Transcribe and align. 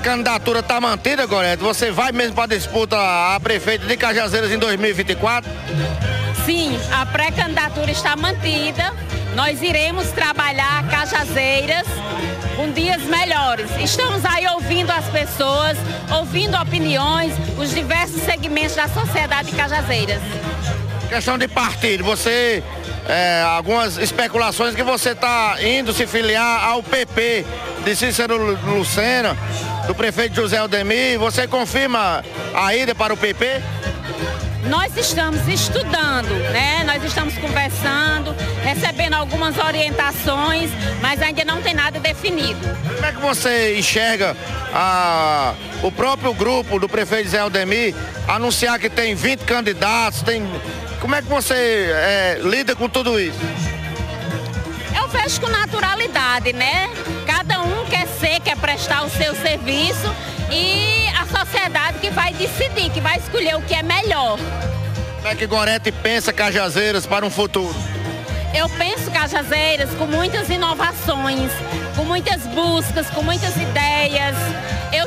pré-candidatura 0.00 0.60
está 0.60 0.80
mantida, 0.80 1.26
Gorete? 1.26 1.62
Você 1.62 1.90
vai 1.90 2.10
mesmo 2.10 2.34
para 2.34 2.44
a 2.44 2.58
disputa 2.58 2.96
a 2.96 3.38
prefeita 3.38 3.86
de 3.86 3.96
Cajazeiras 3.98 4.50
em 4.50 4.58
2024? 4.58 5.50
Sim, 6.46 6.78
a 6.90 7.04
pré-candidatura 7.04 7.90
está 7.90 8.16
mantida. 8.16 8.94
Nós 9.34 9.60
iremos 9.60 10.10
trabalhar 10.12 10.88
Cajazeiras 10.88 11.86
com 12.56 12.72
dias 12.72 13.02
melhores. 13.02 13.70
Estamos 13.78 14.24
aí 14.24 14.46
ouvindo 14.48 14.90
as 14.90 15.04
pessoas, 15.06 15.76
ouvindo 16.10 16.56
opiniões, 16.56 17.34
os 17.58 17.70
diversos 17.70 18.22
segmentos 18.22 18.74
da 18.74 18.88
sociedade 18.88 19.50
de 19.50 19.56
Cajazeiras. 19.56 20.22
Questão 21.10 21.36
de 21.36 21.46
partido, 21.46 22.04
você 22.04 22.62
é, 23.10 23.42
algumas 23.42 23.96
especulações 23.96 24.74
que 24.74 24.84
você 24.84 25.10
está 25.10 25.56
indo 25.60 25.92
se 25.92 26.06
filiar 26.06 26.64
ao 26.64 26.80
PP 26.80 27.44
de 27.84 27.96
Cícero 27.96 28.56
Lucena, 28.64 29.36
do 29.88 29.94
prefeito 29.96 30.36
José 30.36 30.58
Aldemir. 30.58 31.18
Você 31.18 31.48
confirma 31.48 32.24
a 32.54 32.74
ida 32.74 32.94
para 32.94 33.12
o 33.12 33.16
PP? 33.16 33.60
Nós 34.64 34.96
estamos 34.96 35.48
estudando, 35.48 36.28
né? 36.52 36.84
Nós 36.84 37.02
estamos 37.02 37.34
conversando, 37.38 38.34
recebendo 38.62 39.14
algumas 39.14 39.56
orientações, 39.56 40.70
mas 41.00 41.22
ainda 41.22 41.44
não 41.44 41.62
tem 41.62 41.74
nada 41.74 41.98
definido. 41.98 42.60
Como 42.94 43.06
é 43.06 43.12
que 43.12 43.20
você 43.20 43.78
enxerga 43.78 44.36
a, 44.72 45.54
o 45.82 45.90
próprio 45.90 46.34
grupo 46.34 46.78
do 46.78 46.88
prefeito 46.88 47.24
José 47.24 47.38
Aldemir 47.38 47.94
anunciar 48.28 48.78
que 48.78 48.90
tem 48.90 49.14
20 49.14 49.40
candidatos, 49.40 50.22
tem 50.22 50.46
como 51.00 51.14
é 51.14 51.22
que 51.22 51.28
você 51.28 51.54
é, 51.54 52.38
lida 52.42 52.76
com 52.76 52.88
tudo 52.88 53.18
isso? 53.18 53.38
Eu 54.94 55.08
vejo 55.08 55.40
com 55.40 55.48
naturalidade, 55.48 56.52
né? 56.52 56.90
Cada 57.26 57.62
um 57.62 57.86
quer 57.86 58.06
ser, 58.06 58.38
quer 58.40 58.56
prestar 58.56 59.02
o 59.02 59.08
seu 59.08 59.34
serviço 59.34 60.14
decidir, 62.40 62.90
que 62.90 63.00
vai 63.00 63.18
escolher 63.18 63.54
o 63.56 63.62
que 63.62 63.74
é 63.74 63.82
melhor. 63.82 64.38
Como 65.16 65.28
é 65.28 65.34
que 65.34 65.46
Gorete 65.46 65.92
pensa 65.92 66.32
Cajazeiras 66.32 67.06
para 67.06 67.26
um 67.26 67.30
futuro? 67.30 67.74
Eu 68.54 68.68
penso 68.70 69.10
Cajazeiras 69.10 69.90
com 69.94 70.06
muitas 70.06 70.48
inovações, 70.48 71.52
com 71.94 72.04
muitas 72.04 72.46
buscas, 72.46 73.08
com 73.10 73.22
muitas 73.22 73.54
ideias. 73.56 74.34
Eu 74.92 74.99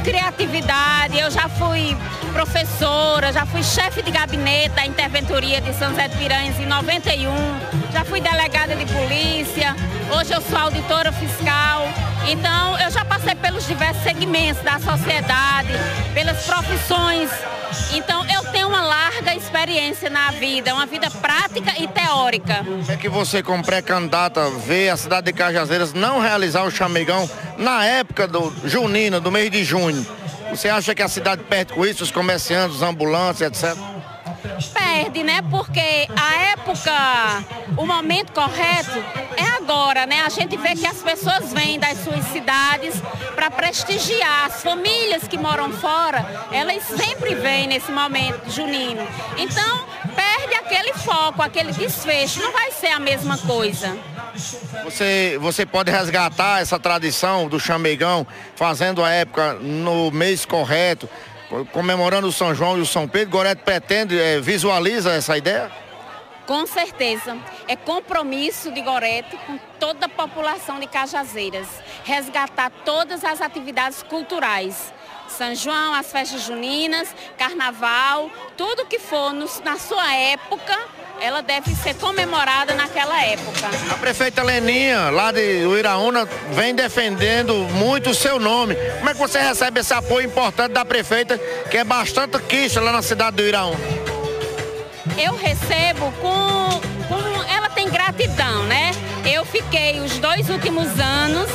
criatividade, 0.00 1.18
eu 1.18 1.30
já 1.30 1.48
fui 1.48 1.96
professora, 2.32 3.32
já 3.32 3.44
fui 3.44 3.62
chefe 3.62 4.02
de 4.02 4.10
gabinete 4.10 4.70
da 4.70 4.86
Interventoria 4.86 5.60
de 5.60 5.72
São 5.74 5.90
José 5.90 6.08
de 6.08 6.16
Piranhas 6.16 6.58
em 6.58 6.66
91, 6.66 7.30
já 7.92 8.04
fui 8.04 8.20
delegada 8.20 8.74
de 8.74 8.86
polícia, 8.86 9.74
hoje 10.16 10.32
eu 10.32 10.40
sou 10.40 10.58
auditora 10.58 11.12
fiscal. 11.12 11.88
Então, 12.28 12.78
eu 12.78 12.90
já 12.90 13.04
passei 13.04 13.34
pelos 13.34 13.66
diversos 13.66 14.02
segmentos 14.02 14.62
da 14.62 14.78
sociedade, 14.78 15.70
pelas 16.14 16.44
profissões. 16.44 17.30
Então, 17.92 18.24
eu 18.26 18.42
tenho 18.52 18.68
uma 18.68 18.80
larga 18.80 19.34
experiência 19.34 20.10
na 20.10 20.30
vida, 20.32 20.74
uma 20.74 20.86
vida 20.86 21.10
prática 21.10 21.72
e 21.78 21.86
teórica. 21.88 22.64
Como 22.64 22.90
é 22.90 22.96
que 22.96 23.08
você, 23.08 23.42
como 23.42 23.64
pré-candidata, 23.64 24.48
vê 24.50 24.88
a 24.88 24.96
cidade 24.96 25.26
de 25.26 25.32
Cajazeiras 25.32 25.92
não 25.92 26.20
realizar 26.20 26.64
o 26.64 26.70
chamegão 26.70 27.28
na 27.58 27.84
época 27.84 28.26
do 28.26 28.52
junino, 28.64 29.20
do 29.20 29.30
mês 29.30 29.50
de 29.50 29.64
junho? 29.64 30.06
Você 30.50 30.68
acha 30.68 30.94
que 30.94 31.02
a 31.02 31.08
cidade 31.08 31.44
perde 31.44 31.72
com 31.72 31.86
isso, 31.86 32.02
os 32.02 32.10
comerciantes, 32.10 32.76
os 32.76 32.82
ambulantes, 32.82 33.40
etc? 33.40 33.76
Perde, 34.72 35.22
né? 35.22 35.42
Porque 35.50 36.08
a 36.16 36.42
época, 36.52 37.44
o 37.76 37.86
momento 37.86 38.32
correto 38.32 38.98
é 39.36 39.56
agora, 39.56 40.06
né? 40.06 40.22
A 40.22 40.28
gente 40.28 40.56
vê 40.56 40.74
que 40.74 40.86
as 40.86 41.02
pessoas 41.02 41.52
vêm 41.52 41.78
das 41.78 41.98
suas 41.98 42.24
cidades 42.26 42.94
para 43.34 43.50
prestigiar. 43.50 44.46
As 44.46 44.62
famílias 44.62 45.26
que 45.28 45.36
moram 45.36 45.72
fora, 45.72 46.24
elas 46.52 46.82
sempre 46.84 47.34
vêm 47.34 47.66
nesse 47.66 47.90
momento 47.90 48.50
junino. 48.50 49.06
Então, 49.36 49.84
perde 50.14 50.54
aquele 50.54 50.92
foco, 50.94 51.42
aquele 51.42 51.72
desfecho. 51.72 52.40
Não 52.40 52.52
vai 52.52 52.70
ser 52.72 52.88
a 52.88 52.98
mesma 53.00 53.36
coisa. 53.38 53.96
Você, 54.84 55.38
você 55.40 55.66
pode 55.66 55.90
resgatar 55.90 56.60
essa 56.60 56.78
tradição 56.78 57.48
do 57.48 57.58
chamegão, 57.58 58.26
fazendo 58.54 59.02
a 59.04 59.10
época 59.10 59.54
no 59.54 60.10
mês 60.10 60.44
correto, 60.44 61.08
comemorando 61.72 62.28
o 62.28 62.32
São 62.32 62.54
João 62.54 62.78
e 62.78 62.80
o 62.80 62.86
São 62.86 63.08
Pedro. 63.08 63.30
Goreto 63.30 63.62
pretende, 63.64 64.18
é, 64.18 64.40
visualiza 64.40 65.12
essa 65.12 65.36
ideia? 65.36 65.70
Com 66.46 66.66
certeza. 66.66 67.36
É 67.68 67.76
compromisso 67.76 68.72
de 68.72 68.80
Goreto 68.80 69.36
com 69.46 69.58
toda 69.78 70.06
a 70.06 70.08
população 70.08 70.80
de 70.80 70.86
Cajazeiras. 70.86 71.68
Resgatar 72.04 72.70
todas 72.84 73.24
as 73.24 73.40
atividades 73.40 74.02
culturais. 74.02 74.92
São 75.28 75.54
João, 75.54 75.94
as 75.94 76.10
festas 76.10 76.42
juninas, 76.42 77.14
carnaval, 77.38 78.28
tudo 78.56 78.84
que 78.84 78.98
for 78.98 79.32
no, 79.32 79.46
na 79.64 79.78
sua 79.78 80.12
época, 80.12 80.76
ela 81.20 81.42
deve 81.42 81.74
ser 81.74 81.94
comemorada 81.94 82.74
naquela 82.74 83.22
época. 83.22 83.68
A 83.90 83.94
prefeita 83.98 84.42
Leninha, 84.42 85.10
lá 85.10 85.30
de 85.30 85.66
Uiraúna, 85.66 86.26
vem 86.52 86.74
defendendo 86.74 87.54
muito 87.74 88.10
o 88.10 88.14
seu 88.14 88.40
nome. 88.40 88.74
Como 88.74 89.10
é 89.10 89.12
que 89.12 89.18
você 89.18 89.38
recebe 89.38 89.80
esse 89.80 89.92
apoio 89.92 90.26
importante 90.26 90.72
da 90.72 90.84
prefeita, 90.84 91.38
que 91.70 91.76
é 91.76 91.84
bastante 91.84 92.38
quicha 92.40 92.80
lá 92.80 92.90
na 92.90 93.02
cidade 93.02 93.36
do 93.36 93.42
Uiraúna? 93.42 93.78
Eu 95.18 95.36
recebo 95.36 96.10
com, 96.20 96.80
com... 97.06 97.42
Ela 97.52 97.68
tem 97.68 97.88
gratidão, 97.90 98.64
né? 98.64 98.92
Eu 99.30 99.44
fiquei 99.44 100.00
os 100.00 100.18
dois 100.18 100.48
últimos 100.48 100.88
anos 100.98 101.50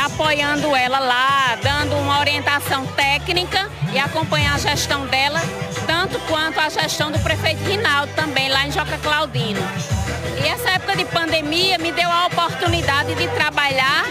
apoiando 0.00 0.74
ela 0.74 0.98
lá, 0.98 1.56
dando 1.62 1.96
uma 1.96 2.20
orientação 2.20 2.86
técnica 2.88 3.68
e 3.92 3.98
acompanhar 3.98 4.54
a 4.54 4.58
gestão 4.58 5.06
dela, 5.06 5.40
tanto 5.86 6.18
quanto 6.20 6.58
a 6.58 6.68
gestão 6.68 7.10
do 7.10 7.18
prefeito 7.18 7.62
Rinaldo 7.64 8.12
também, 8.14 8.48
lá 8.48 8.66
em 8.66 8.72
Joca 8.72 8.98
Claudino. 8.98 9.60
E 10.42 10.48
essa 10.48 10.70
época 10.70 10.96
de 10.96 11.04
pandemia 11.04 11.76
me 11.78 11.92
deu 11.92 12.10
a 12.10 12.26
oportunidade 12.26 13.14
de 13.14 13.28
trabalhar 13.28 14.04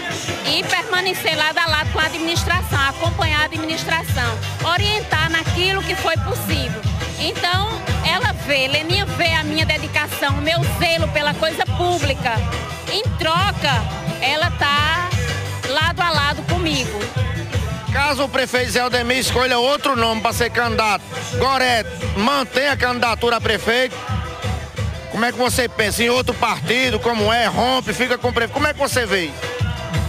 e 0.46 0.62
permanecer 0.64 1.36
lado 1.36 1.58
a 1.58 1.66
lado 1.66 1.92
com 1.92 1.98
a 1.98 2.04
administração, 2.04 2.80
acompanhar 2.88 3.42
a 3.42 3.44
administração, 3.46 4.38
orientar 4.72 5.28
naquilo 5.30 5.82
que 5.82 5.96
foi 5.96 6.16
possível. 6.18 6.80
Então, 7.18 7.68
ela 8.06 8.32
vê, 8.46 8.68
Leninha 8.68 9.04
vê 9.04 9.32
a 9.34 9.42
minha 9.42 9.66
dedicação, 9.66 10.38
o 10.38 10.42
meu 10.42 10.58
zelo 10.78 11.08
pela 11.08 11.34
coisa 11.34 11.64
pública. 11.66 12.34
Em 12.92 13.02
troca, 13.18 13.82
ela 14.20 14.48
está 14.48 15.08
lado 15.70 16.00
a 16.00 16.10
lado 16.10 16.42
comigo. 16.42 16.98
Caso 17.92 18.24
o 18.24 18.28
prefeito 18.28 18.72
Zé 18.72 18.80
Aldemir 18.80 19.18
escolha 19.18 19.58
outro 19.58 19.96
nome 19.96 20.20
para 20.20 20.32
ser 20.32 20.50
candidato, 20.50 21.02
Goreto, 21.38 21.90
mantém 22.18 22.68
a 22.68 22.76
candidatura 22.76 23.36
a 23.36 23.40
prefeito. 23.40 23.96
Como 25.10 25.24
é 25.24 25.32
que 25.32 25.38
você 25.38 25.68
pensa? 25.68 26.02
Em 26.02 26.08
outro 26.08 26.32
partido, 26.34 27.00
como 27.00 27.32
é, 27.32 27.46
rompe, 27.46 27.92
fica 27.92 28.16
com 28.16 28.32
prefeito. 28.32 28.54
Como 28.54 28.66
é 28.66 28.72
que 28.72 28.78
você 28.78 29.04
vê? 29.04 29.30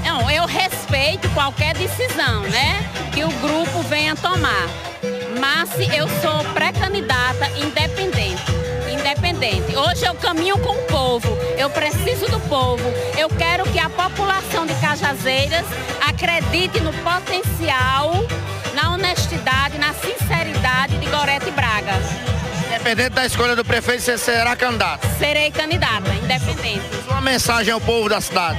Não, 0.05 0.29
eu 0.29 0.45
respeito 0.45 1.27
qualquer 1.29 1.75
decisão, 1.75 2.41
né? 2.43 2.87
Que 3.11 3.23
o 3.23 3.31
grupo 3.39 3.81
venha 3.83 4.15
tomar. 4.15 4.67
Mas 5.39 5.71
eu 5.95 6.07
sou 6.21 6.43
pré-candidata 6.53 7.49
independente. 7.57 8.43
Independente. 8.91 9.75
Hoje 9.75 10.05
eu 10.05 10.13
caminho 10.13 10.57
com 10.59 10.69
o 10.69 10.83
povo. 10.83 11.37
Eu 11.61 11.69
preciso 11.69 12.25
do 12.25 12.39
povo. 12.49 12.81
Eu 13.15 13.29
quero 13.29 13.63
que 13.65 13.77
a 13.77 13.87
população 13.87 14.65
de 14.65 14.73
Cajazeiras 14.81 15.63
acredite 16.01 16.79
no 16.79 16.91
potencial, 16.91 18.13
na 18.73 18.93
honestidade, 18.93 19.77
na 19.77 19.93
sinceridade 19.93 20.97
de 20.97 21.05
Gorete 21.05 21.51
Braga. 21.51 21.93
Independente 22.65 23.11
da 23.11 23.27
escolha 23.27 23.55
do 23.55 23.63
prefeito, 23.63 24.01
você 24.01 24.17
será 24.17 24.55
candidato? 24.55 25.07
Serei 25.19 25.51
candidata, 25.51 26.09
independente. 26.15 26.81
Sua 27.05 27.21
mensagem 27.21 27.71
ao 27.71 27.79
povo 27.79 28.09
da 28.09 28.19
cidade? 28.19 28.57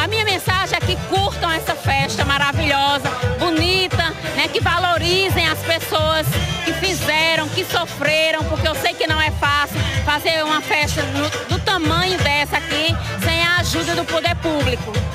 A 0.00 0.06
minha 0.06 0.24
mensagem 0.24 0.76
é 0.76 0.80
que 0.80 0.96
curtam 1.08 1.50
essa 1.50 1.74
festa 1.74 2.24
maravilhosa, 2.24 3.08
bonita, 3.38 4.10
né, 4.36 4.48
que 4.52 4.60
valorizem 4.60 5.46
as 5.48 5.58
pessoas 5.60 6.26
que 6.64 6.72
fizeram, 6.74 7.48
que 7.48 7.64
sofreram, 7.64 8.44
porque 8.44 8.68
eu 8.68 8.74
sei 8.74 8.94
que 8.94 9.06
não 9.06 9.20
é 9.20 9.30
fácil 9.32 9.78
fazer 10.04 10.44
uma 10.44 10.60
festa 10.60 11.02
no, 11.02 11.28
do 11.48 11.58
tamanho 11.64 12.18
dessa 12.18 12.56
aqui 12.56 12.94
sem 13.24 13.42
a 13.44 13.56
ajuda 13.58 13.94
do 13.94 14.04
poder 14.04 14.34
público. 14.36 14.92